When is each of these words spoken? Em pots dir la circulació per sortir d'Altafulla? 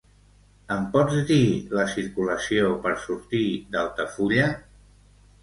Em 0.75 0.85
pots 0.95 1.19
dir 1.31 1.37
la 1.79 1.85
circulació 1.97 2.73
per 2.87 2.95
sortir 3.05 3.45
d'Altafulla? 3.77 4.51